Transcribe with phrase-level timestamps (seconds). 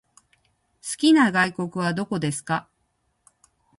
[0.83, 2.67] 好きな外国はどこですか？